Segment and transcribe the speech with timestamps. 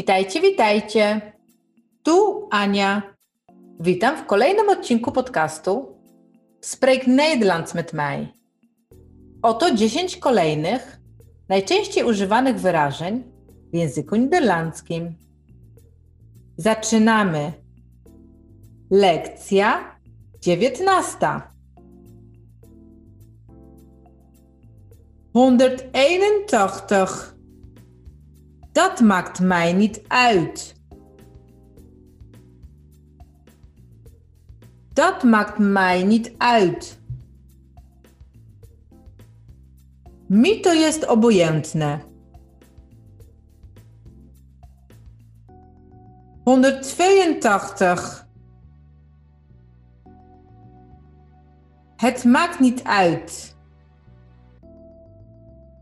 [0.00, 1.32] Witajcie, witajcie.
[2.02, 3.02] Tu Ania.
[3.80, 5.96] Witam w kolejnym odcinku podcastu
[6.60, 8.28] Spreek Nederlands met mij.
[9.42, 11.00] Oto 10 kolejnych,
[11.48, 13.24] najczęściej używanych wyrażeń
[13.72, 15.14] w języku niderlandzkim.
[16.56, 17.52] Zaczynamy.
[18.90, 19.96] Lekcja
[20.40, 21.40] 19.
[25.34, 27.39] 181.
[28.72, 30.74] Dat maakt mij niet uit.
[34.92, 37.00] Dat maakt mij niet uit.
[40.26, 42.08] Mi to jest obojętne.
[46.44, 48.28] 182.
[51.96, 53.56] Het maakt niet uit.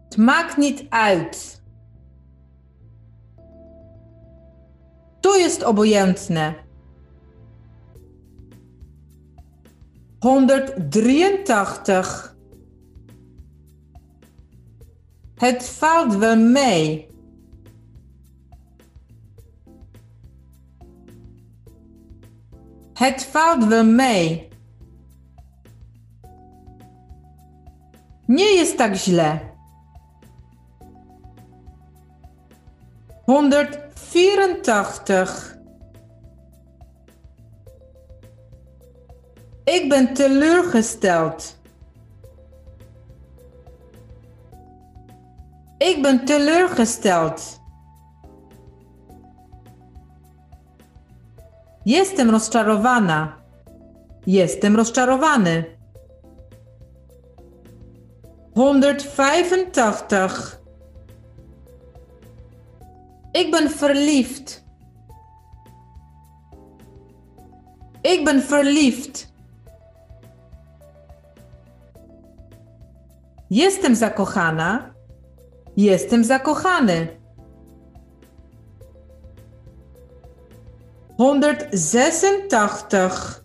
[0.04, 1.57] Het maakt niet uit.
[5.48, 6.54] Jest obojętne.
[10.20, 12.36] 183.
[15.36, 17.06] Het valt wel mee.
[22.94, 24.48] Het valt wel mee.
[28.28, 29.57] Nie jest tak źle.
[33.28, 35.56] 184.
[39.64, 41.56] Ik ben teleurgesteld.
[45.78, 47.60] Ik ben teleurgesteld.
[51.84, 53.36] Jestem rozczarowana.
[54.24, 55.76] Jestem rozczarowany.
[58.54, 60.60] 185.
[63.32, 64.64] Ik ben verliefd.
[68.00, 69.32] Ik ben verliefd.
[73.48, 74.92] Jestem zakochana.
[75.74, 77.16] Jestem zakochany.
[81.16, 83.44] 186.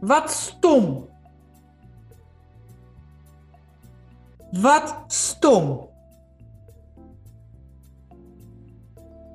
[0.00, 1.08] Wat stom.
[4.50, 5.93] Wat stom.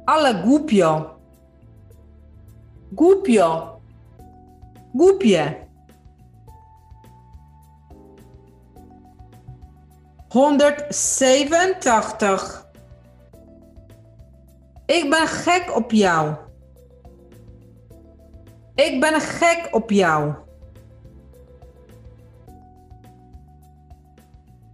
[0.09, 1.19] Ale głupio.
[2.91, 3.79] Głupio.
[4.93, 5.67] Głupie.
[10.29, 12.39] 187.
[14.87, 16.35] Ik ben gek op jou.
[18.75, 20.33] Ik ben gek op jou.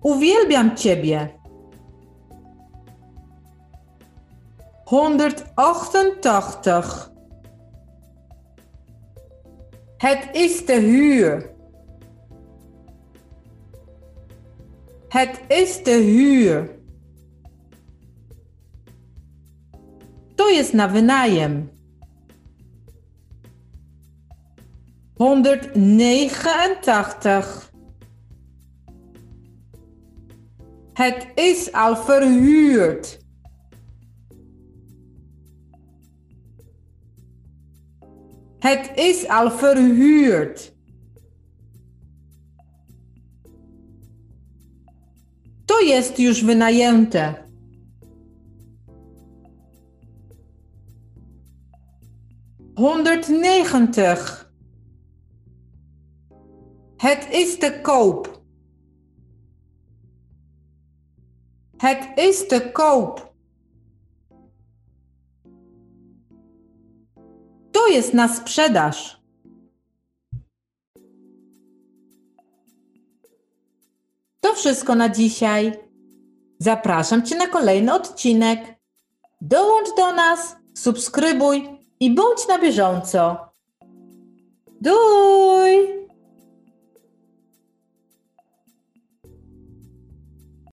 [0.01, 1.44] Uwielbiam ciebie.
[4.85, 7.11] 188.
[9.97, 11.53] Het is de huur.
[15.07, 16.79] Het is de huur.
[20.35, 21.69] To jest na wynajem.
[25.13, 27.71] 189.
[30.93, 33.24] Het is al verhuurd.
[38.65, 40.73] Het is al verhuurd.
[45.65, 47.49] To jest już wynajęte.
[52.75, 54.51] Honderdnegentig.
[56.97, 58.41] Het is te koop.
[61.77, 63.34] Het is te koop.
[67.91, 69.19] Jest na sprzedaż.
[74.41, 75.79] To wszystko na dzisiaj.
[76.59, 78.59] Zapraszam Cię na kolejny odcinek.
[79.41, 83.37] Dołącz do nas, subskrybuj i bądź na bieżąco.
[84.81, 86.04] Doei!